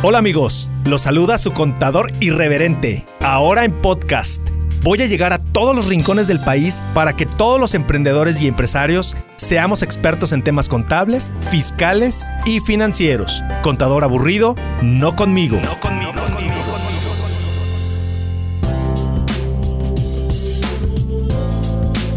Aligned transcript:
Hola 0.00 0.18
amigos, 0.18 0.70
los 0.84 1.02
saluda 1.02 1.38
su 1.38 1.52
contador 1.52 2.12
irreverente, 2.20 3.04
ahora 3.20 3.64
en 3.64 3.72
podcast. 3.72 4.48
Voy 4.84 5.02
a 5.02 5.06
llegar 5.06 5.32
a 5.32 5.42
todos 5.42 5.74
los 5.74 5.88
rincones 5.88 6.28
del 6.28 6.38
país 6.38 6.84
para 6.94 7.16
que 7.16 7.26
todos 7.26 7.60
los 7.60 7.74
emprendedores 7.74 8.40
y 8.40 8.46
empresarios 8.46 9.16
seamos 9.36 9.82
expertos 9.82 10.30
en 10.30 10.44
temas 10.44 10.68
contables, 10.68 11.32
fiscales 11.50 12.28
y 12.46 12.60
financieros. 12.60 13.42
Contador 13.62 14.04
aburrido, 14.04 14.54
no 14.82 15.16
conmigo. 15.16 15.58
No 15.60 15.80
conmigo. 15.80 16.12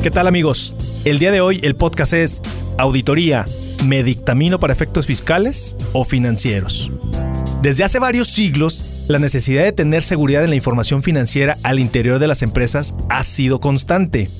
¿Qué 0.03 0.11
tal 0.11 0.27
amigos? 0.27 0.75
El 1.03 1.17
día 1.17 1.31
de 1.31 1.41
hoy 1.41 1.59
el 1.63 1.75
podcast 1.75 2.13
es 2.13 2.43
Auditoría, 2.77 3.45
¿me 3.83 4.03
dictamino 4.03 4.59
para 4.59 4.71
efectos 4.71 5.07
fiscales 5.07 5.75
o 5.93 6.05
financieros? 6.05 6.91
Desde 7.61 7.83
hace 7.83 7.99
varios 7.99 8.27
siglos, 8.27 9.03
la 9.07 9.19
necesidad 9.19 9.63
de 9.63 9.71
tener 9.71 10.01
seguridad 10.01 10.43
en 10.43 10.49
la 10.49 10.55
información 10.55 11.03
financiera 11.03 11.57
al 11.61 11.77
interior 11.77 12.17
de 12.17 12.25
las 12.25 12.41
empresas 12.41 12.95
ha 13.07 13.23
sido 13.23 13.59
constante. 13.59 14.31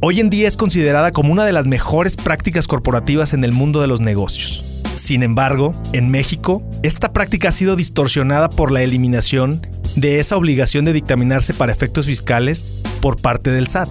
Hoy 0.00 0.18
en 0.18 0.30
día 0.30 0.48
es 0.48 0.56
considerada 0.56 1.12
como 1.12 1.30
una 1.30 1.44
de 1.44 1.52
las 1.52 1.68
mejores 1.68 2.16
prácticas 2.16 2.66
corporativas 2.66 3.34
en 3.34 3.44
el 3.44 3.52
mundo 3.52 3.80
de 3.80 3.86
los 3.86 4.00
negocios. 4.00 4.82
Sin 4.96 5.22
embargo, 5.22 5.80
en 5.92 6.10
México, 6.10 6.60
esta 6.82 7.12
práctica 7.12 7.50
ha 7.50 7.52
sido 7.52 7.76
distorsionada 7.76 8.48
por 8.48 8.72
la 8.72 8.82
eliminación 8.82 9.64
de 9.94 10.18
esa 10.18 10.36
obligación 10.36 10.84
de 10.84 10.92
dictaminarse 10.92 11.54
para 11.54 11.70
efectos 11.70 12.06
fiscales 12.06 12.66
por 13.00 13.14
parte 13.14 13.50
del 13.50 13.68
SAT. 13.68 13.88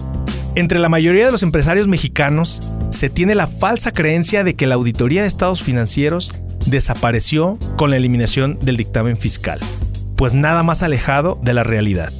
Entre 0.54 0.78
la 0.78 0.90
mayoría 0.90 1.24
de 1.24 1.32
los 1.32 1.42
empresarios 1.42 1.88
mexicanos 1.88 2.62
se 2.90 3.08
tiene 3.08 3.34
la 3.34 3.46
falsa 3.46 3.92
creencia 3.92 4.44
de 4.44 4.54
que 4.54 4.66
la 4.66 4.74
auditoría 4.74 5.22
de 5.22 5.28
estados 5.28 5.62
financieros 5.62 6.34
desapareció 6.66 7.58
con 7.76 7.90
la 7.90 7.96
eliminación 7.96 8.58
del 8.60 8.76
dictamen 8.76 9.16
fiscal, 9.16 9.58
pues 10.16 10.34
nada 10.34 10.62
más 10.62 10.82
alejado 10.82 11.40
de 11.42 11.54
la 11.54 11.62
realidad. 11.62 12.12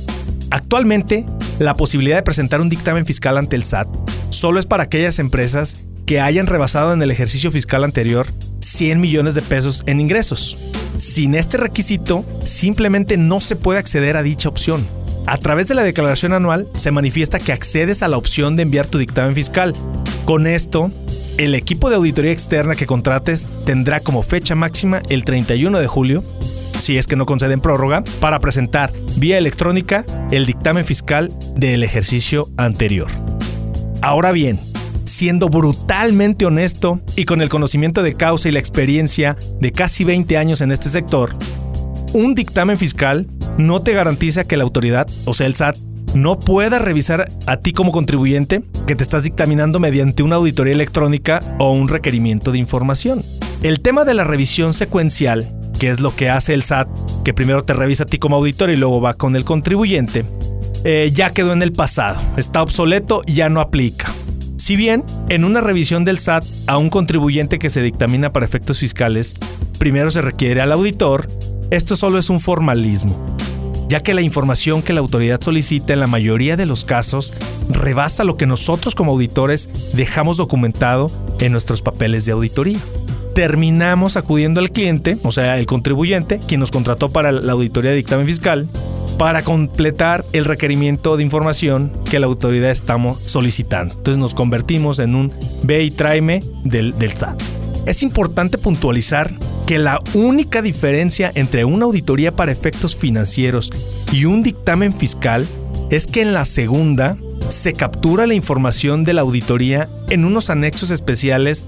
Actualmente, 0.51 1.27
la 1.59 1.75
posibilidad 1.75 2.17
de 2.17 2.23
presentar 2.23 2.61
un 2.61 2.69
dictamen 2.69 3.07
fiscal 3.07 3.39
ante 3.39 3.57
el 3.57 3.65
SAT 3.65 3.89
solo 4.31 4.61
es 4.61 4.67
para 4.67 4.85
aquellas 4.85 5.19
empresas 5.19 5.85
que 6.07 6.20
hayan 6.20 6.47
rebasado 6.47 6.93
en 6.93 7.03
el 7.03 7.11
ejercicio 7.11 7.51
fiscal 7.51 7.83
anterior 7.83 8.27
100 8.61 9.01
millones 9.01 9.35
de 9.35 9.43
pesos 9.43 9.83
en 9.87 10.01
ingresos. 10.01 10.57
Sin 10.98 11.35
este 11.35 11.57
requisito, 11.57 12.25
simplemente 12.42 13.17
no 13.17 13.41
se 13.41 13.57
puede 13.57 13.79
acceder 13.79 14.17
a 14.17 14.23
dicha 14.23 14.48
opción. 14.48 14.87
A 15.27 15.39
través 15.39 15.67
de 15.67 15.75
la 15.75 15.83
declaración 15.83 16.33
anual 16.33 16.69
se 16.75 16.92
manifiesta 16.92 17.41
que 17.41 17.53
accedes 17.53 18.03
a 18.03 18.09
la 18.09 18.17
opción 18.17 18.55
de 18.55 18.63
enviar 18.63 18.87
tu 18.87 18.98
dictamen 18.98 19.35
fiscal. 19.35 19.75
Con 20.25 20.47
esto, 20.47 20.92
el 21.39 21.55
equipo 21.55 21.91
de 21.91 21.97
auditoría 21.97 22.33
externa 22.33 22.77
que 22.77 22.87
contrates 22.87 23.47
tendrá 23.65 24.01
como 24.01 24.23
fecha 24.23 24.55
máxima 24.55 25.03
el 25.09 25.25
31 25.25 25.79
de 25.79 25.87
julio, 25.87 26.25
si 26.79 26.97
es 26.98 27.06
que 27.06 27.17
no 27.17 27.27
conceden 27.27 27.61
prórroga, 27.61 28.05
para 28.20 28.41
presentar 28.41 28.92
vía 29.17 29.39
electrónica 29.39 30.05
el 30.31 30.47
dictamen 30.47 30.84
fiscal 30.84 31.33
del 31.55 31.83
ejercicio 31.83 32.48
anterior. 32.57 33.09
Ahora 34.01 34.33
bien, 34.33 34.59
siendo 35.05 35.48
brutalmente 35.48 36.47
honesto 36.47 37.01
y 37.17 37.25
con 37.25 37.42
el 37.42 37.48
conocimiento 37.48 38.03
de 38.03 38.14
causa 38.14 38.48
y 38.48 38.53
la 38.53 38.59
experiencia 38.59 39.37
de 39.61 39.73
casi 39.73 40.05
20 40.05 40.37
años 40.39 40.61
en 40.61 40.73
este 40.73 40.89
sector, 40.89 41.37
un 42.12 42.34
dictamen 42.34 42.79
fiscal 42.79 43.29
no 43.59 43.83
te 43.83 43.92
garantiza 43.92 44.45
que 44.45 44.57
la 44.57 44.64
autoridad, 44.64 45.07
o 45.25 45.34
sea 45.34 45.47
el 45.47 45.55
SAT, 45.55 45.77
no 46.15 46.39
pueda 46.39 46.79
revisar 46.79 47.31
a 47.47 47.57
ti 47.59 47.73
como 47.73 47.93
contribuyente 47.93 48.62
que 48.87 48.95
te 48.95 49.03
estás 49.03 49.25
dictaminando 49.25 49.81
mediante 49.81 50.23
una 50.23 50.37
auditoría 50.37 50.73
electrónica 50.73 51.41
o 51.59 51.73
un 51.73 51.89
requerimiento 51.89 52.53
de 52.53 52.59
información. 52.59 53.23
El 53.63 53.81
tema 53.81 54.05
de 54.05 54.15
la 54.15 54.25
revisión 54.25 54.73
secuencial, 54.73 55.47
que 55.79 55.91
es 55.91 56.01
lo 56.01 56.15
que 56.15 56.31
hace 56.31 56.55
el 56.55 56.63
SAT, 56.63 56.89
que 57.25 57.35
primero 57.35 57.65
te 57.65 57.75
revisa 57.75 58.05
a 58.05 58.07
ti 58.07 58.19
como 58.19 58.37
auditor 58.37 58.71
y 58.71 58.77
luego 58.77 59.01
va 59.01 59.15
con 59.15 59.37
el 59.37 59.45
contribuyente, 59.45 60.25
eh, 60.85 61.11
ya 61.13 61.31
quedó 61.31 61.53
en 61.53 61.63
el 61.63 61.73
pasado, 61.73 62.20
está 62.37 62.63
obsoleto 62.63 63.23
ya 63.27 63.48
no 63.48 63.61
aplica. 63.61 64.11
Si 64.57 64.77
bien 64.77 65.05
en 65.29 65.45
una 65.45 65.61
revisión 65.61 66.05
del 66.05 66.19
SAT 66.19 66.45
a 66.67 66.79
un 66.79 66.91
contribuyente 66.91 67.59
que 67.59 67.70
se 67.70 67.83
dictamina 67.83 68.33
para 68.33 68.47
efectos 68.47 68.79
fiscales, 68.79 69.36
primero 69.79 70.11
se 70.11 70.23
requiere 70.23 70.61
al 70.61 70.73
auditor, 70.73 71.29
esto 71.70 71.97
solo 71.97 72.19
es 72.19 72.30
un 72.30 72.41
formalismo 72.41 73.36
ya 73.89 74.02
que 74.02 74.14
la 74.14 74.23
información 74.23 74.83
que 74.83 74.92
la 74.92 75.01
autoridad 75.01 75.41
solicita 75.41 75.92
en 75.92 76.01
la 76.01 76.07
mayoría 76.07 76.57
de 76.57 76.67
los 76.67 76.85
casos 76.85 77.35
rebasa 77.69 78.24
lo 78.24 78.36
que 78.36 78.47
nosotros 78.47 78.95
como 78.95 79.13
auditores 79.13 79.69
dejamos 79.95 80.36
documentado 80.36 81.11
en 81.41 81.52
nuestros 81.52 81.83
papeles 81.83 82.24
de 82.24 82.33
auditoría. 82.33 82.79
Terminamos 83.35 84.17
acudiendo 84.17 84.61
al 84.61 84.70
cliente, 84.70 85.19
o 85.23 85.30
sea, 85.30 85.58
el 85.58 85.67
contribuyente, 85.67 86.39
quien 86.39 86.61
nos 86.61 86.70
contrató 86.70 87.11
para 87.11 87.33
la 87.33 87.52
auditoría 87.52 87.91
de 87.91 87.98
dictamen 87.98 88.27
fiscal, 88.27 88.69
para 89.19 89.42
completar 89.42 90.24
el 90.33 90.45
requerimiento 90.45 91.17
de 91.17 91.23
información 91.23 91.92
que 92.11 92.18
la 92.18 92.27
autoridad 92.27 92.70
estamos 92.70 93.20
solicitando. 93.20 93.95
Entonces 93.95 94.18
nos 94.18 94.35
convertimos 94.35 94.98
en 94.98 95.14
un 95.14 95.33
ve 95.63 95.85
y 95.85 95.91
tráeme 95.91 96.42
del, 96.64 96.98
del 96.98 97.13
SAT. 97.13 97.41
Es 97.86 98.03
importante 98.03 98.58
puntualizar 98.58 99.33
que 99.67 99.79
la 99.79 100.01
única 100.15 100.63
diferencia 100.63 101.33
entre 101.35 101.65
una 101.65 101.87
auditoría 101.87 102.31
para 102.31 102.53
efectos 102.53 102.95
financieros 102.95 103.73
y 104.13 104.25
un 104.25 104.43
dictamen 104.43 104.95
fiscal 104.95 105.45
es 105.91 106.07
que 106.07 106.23
en 106.23 106.33
la 106.33 106.45
segunda 106.45 107.17
se 107.49 107.73
captura 107.73 108.27
la 108.27 108.35
información 108.35 109.05
de 109.05 109.13
la 109.13 109.23
auditoría 109.23 109.89
en 110.09 110.25
unos 110.25 110.51
anexos 110.51 110.91
especiales 110.91 111.67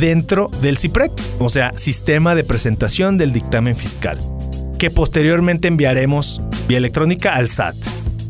dentro 0.00 0.50
del 0.62 0.78
CIPREC, 0.78 1.12
o 1.38 1.50
sea, 1.50 1.72
sistema 1.76 2.34
de 2.34 2.44
presentación 2.44 3.18
del 3.18 3.32
dictamen 3.32 3.76
fiscal, 3.76 4.18
que 4.78 4.90
posteriormente 4.90 5.68
enviaremos 5.68 6.40
vía 6.66 6.78
electrónica 6.78 7.34
al 7.34 7.48
SAT. 7.48 7.76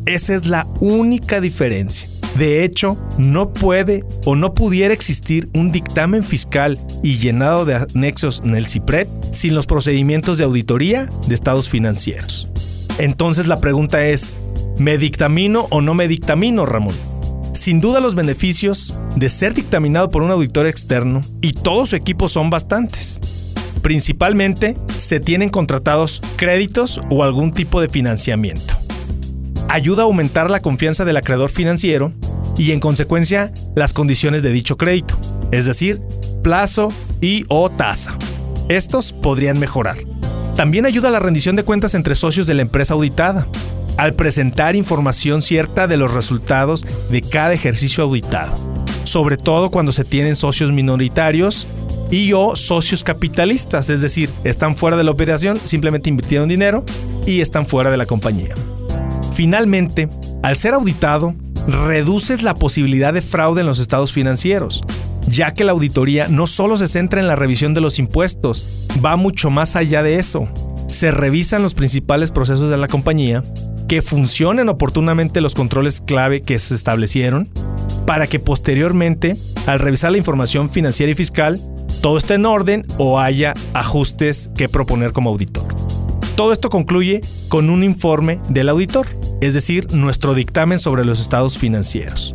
Esa 0.06 0.34
es 0.34 0.46
la 0.46 0.66
única 0.80 1.40
diferencia. 1.40 2.08
De 2.36 2.64
hecho, 2.64 2.98
no 3.16 3.52
puede 3.52 4.04
o 4.24 4.34
no 4.34 4.54
pudiera 4.54 4.92
existir 4.92 5.48
un 5.54 5.70
dictamen 5.70 6.24
fiscal 6.24 6.80
y 7.02 7.18
llenado 7.18 7.64
de 7.64 7.76
anexos 7.76 8.42
en 8.44 8.56
el 8.56 8.66
CIPRED 8.66 9.06
sin 9.30 9.54
los 9.54 9.66
procedimientos 9.66 10.38
de 10.38 10.44
auditoría 10.44 11.08
de 11.28 11.34
estados 11.34 11.68
financieros. 11.68 12.48
Entonces 12.98 13.46
la 13.46 13.60
pregunta 13.60 14.04
es, 14.04 14.36
¿me 14.78 14.98
dictamino 14.98 15.68
o 15.70 15.80
no 15.80 15.94
me 15.94 16.08
dictamino, 16.08 16.66
Ramón? 16.66 16.94
Sin 17.52 17.80
duda 17.80 18.00
los 18.00 18.16
beneficios 18.16 18.94
de 19.14 19.28
ser 19.28 19.54
dictaminado 19.54 20.10
por 20.10 20.24
un 20.24 20.32
auditor 20.32 20.66
externo 20.66 21.22
y 21.40 21.52
todo 21.52 21.86
su 21.86 21.94
equipo 21.94 22.28
son 22.28 22.50
bastantes. 22.50 23.20
Principalmente 23.80 24.76
se 24.96 25.20
tienen 25.20 25.50
contratados 25.50 26.20
créditos 26.36 27.00
o 27.10 27.22
algún 27.22 27.52
tipo 27.52 27.80
de 27.80 27.88
financiamiento 27.88 28.74
ayuda 29.74 30.02
a 30.02 30.06
aumentar 30.06 30.50
la 30.50 30.62
confianza 30.62 31.04
del 31.04 31.16
acreedor 31.16 31.50
financiero 31.50 32.12
y 32.56 32.72
en 32.72 32.80
consecuencia 32.80 33.52
las 33.74 33.92
condiciones 33.92 34.42
de 34.42 34.52
dicho 34.52 34.76
crédito, 34.76 35.18
es 35.50 35.66
decir, 35.66 36.00
plazo 36.42 36.92
y 37.20 37.44
o 37.48 37.70
tasa. 37.70 38.16
Estos 38.68 39.12
podrían 39.12 39.58
mejorar. 39.58 39.96
También 40.56 40.86
ayuda 40.86 41.08
a 41.08 41.10
la 41.10 41.20
rendición 41.20 41.56
de 41.56 41.64
cuentas 41.64 41.94
entre 41.94 42.14
socios 42.14 42.46
de 42.46 42.54
la 42.54 42.62
empresa 42.62 42.94
auditada, 42.94 43.48
al 43.96 44.14
presentar 44.14 44.76
información 44.76 45.42
cierta 45.42 45.86
de 45.86 45.96
los 45.96 46.14
resultados 46.14 46.84
de 47.10 47.20
cada 47.22 47.52
ejercicio 47.52 48.04
auditado, 48.04 48.54
sobre 49.04 49.36
todo 49.36 49.70
cuando 49.70 49.92
se 49.92 50.04
tienen 50.04 50.36
socios 50.36 50.72
minoritarios 50.72 51.66
y 52.10 52.32
o 52.32 52.56
socios 52.56 53.02
capitalistas, 53.02 53.90
es 53.90 54.00
decir, 54.00 54.30
están 54.44 54.76
fuera 54.76 54.96
de 54.96 55.04
la 55.04 55.10
operación, 55.10 55.58
simplemente 55.62 56.10
invirtieron 56.10 56.48
dinero 56.48 56.84
y 57.26 57.40
están 57.40 57.66
fuera 57.66 57.90
de 57.90 57.96
la 57.96 58.06
compañía. 58.06 58.54
Finalmente, 59.34 60.08
al 60.42 60.56
ser 60.56 60.74
auditado, 60.74 61.34
reduces 61.66 62.42
la 62.42 62.54
posibilidad 62.54 63.12
de 63.14 63.22
fraude 63.22 63.62
en 63.62 63.66
los 63.66 63.78
estados 63.78 64.12
financieros, 64.12 64.82
ya 65.26 65.52
que 65.52 65.64
la 65.64 65.72
auditoría 65.72 66.28
no 66.28 66.46
solo 66.46 66.76
se 66.76 66.88
centra 66.88 67.20
en 67.20 67.28
la 67.28 67.36
revisión 67.36 67.74
de 67.74 67.80
los 67.80 67.98
impuestos, 67.98 68.86
va 69.04 69.16
mucho 69.16 69.50
más 69.50 69.76
allá 69.76 70.02
de 70.02 70.18
eso. 70.18 70.48
Se 70.88 71.10
revisan 71.10 71.62
los 71.62 71.74
principales 71.74 72.30
procesos 72.30 72.70
de 72.70 72.76
la 72.76 72.88
compañía, 72.88 73.42
que 73.88 74.02
funcionen 74.02 74.68
oportunamente 74.68 75.40
los 75.40 75.54
controles 75.54 76.00
clave 76.00 76.42
que 76.42 76.58
se 76.58 76.74
establecieron, 76.74 77.50
para 78.06 78.26
que 78.26 78.38
posteriormente, 78.38 79.36
al 79.66 79.78
revisar 79.78 80.12
la 80.12 80.18
información 80.18 80.70
financiera 80.70 81.12
y 81.12 81.14
fiscal, 81.14 81.60
todo 82.02 82.18
esté 82.18 82.34
en 82.34 82.46
orden 82.46 82.86
o 82.98 83.18
haya 83.18 83.54
ajustes 83.72 84.50
que 84.56 84.68
proponer 84.68 85.12
como 85.12 85.30
auditor. 85.30 85.74
Todo 86.36 86.52
esto 86.52 86.68
concluye 86.68 87.20
con 87.48 87.70
un 87.70 87.84
informe 87.84 88.40
del 88.48 88.68
auditor, 88.68 89.06
es 89.44 89.54
decir, 89.54 89.92
nuestro 89.92 90.34
dictamen 90.34 90.78
sobre 90.78 91.04
los 91.04 91.20
estados 91.20 91.58
financieros. 91.58 92.34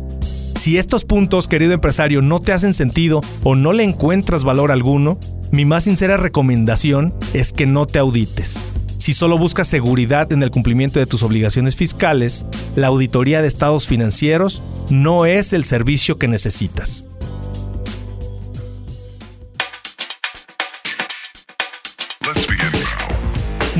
Si 0.54 0.78
estos 0.78 1.04
puntos, 1.04 1.48
querido 1.48 1.72
empresario, 1.72 2.22
no 2.22 2.40
te 2.40 2.52
hacen 2.52 2.74
sentido 2.74 3.22
o 3.42 3.56
no 3.56 3.72
le 3.72 3.82
encuentras 3.82 4.44
valor 4.44 4.70
alguno, 4.70 5.18
mi 5.50 5.64
más 5.64 5.84
sincera 5.84 6.16
recomendación 6.16 7.14
es 7.34 7.52
que 7.52 7.66
no 7.66 7.86
te 7.86 7.98
audites. 7.98 8.60
Si 8.98 9.12
solo 9.14 9.38
buscas 9.38 9.66
seguridad 9.66 10.32
en 10.32 10.42
el 10.42 10.50
cumplimiento 10.50 10.98
de 10.98 11.06
tus 11.06 11.22
obligaciones 11.22 11.74
fiscales, 11.74 12.46
la 12.76 12.88
auditoría 12.88 13.40
de 13.40 13.48
estados 13.48 13.86
financieros 13.86 14.62
no 14.90 15.24
es 15.26 15.52
el 15.52 15.64
servicio 15.64 16.18
que 16.18 16.28
necesitas. 16.28 17.06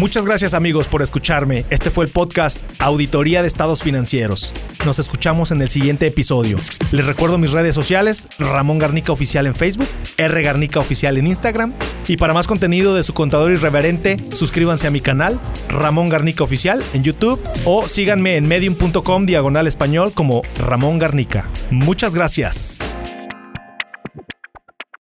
Muchas 0.01 0.25
gracias 0.25 0.55
amigos 0.55 0.89
por 0.89 1.03
escucharme. 1.03 1.67
Este 1.69 1.91
fue 1.91 2.07
el 2.07 2.11
podcast 2.11 2.65
Auditoría 2.79 3.43
de 3.43 3.49
Estados 3.49 3.83
Financieros. 3.83 4.55
Nos 4.87 4.99
escuchamos 4.99 5.51
en 5.51 5.61
el 5.61 5.69
siguiente 5.69 6.07
episodio. 6.07 6.59
Les 6.91 7.05
recuerdo 7.05 7.37
mis 7.37 7.51
redes 7.51 7.75
sociales, 7.75 8.27
Ramón 8.39 8.79
Garnica 8.79 9.13
Oficial 9.13 9.47
en 9.47 9.55
Facebook, 9.55 9.87
R 10.17 10.41
Garnica 10.41 10.81
Oficial 10.81 11.19
en 11.19 11.27
Instagram. 11.27 11.75
Y 12.09 12.17
para 12.17 12.33
más 12.33 12.47
contenido 12.47 12.95
de 12.95 13.03
su 13.03 13.13
contador 13.13 13.53
irreverente, 13.53 14.19
suscríbanse 14.33 14.87
a 14.87 14.91
mi 14.91 15.03
canal, 15.03 15.39
Ramón 15.69 16.09
Garnica 16.09 16.45
Oficial 16.45 16.83
en 16.95 17.05
YouTube 17.05 17.39
o 17.67 17.87
síganme 17.87 18.37
en 18.37 18.49
medium.com 18.49 19.27
diagonal 19.27 19.67
español 19.67 20.15
como 20.15 20.41
Ramón 20.67 20.99
Garnica. 20.99 21.51
Muchas 21.71 22.15
gracias. 22.15 22.79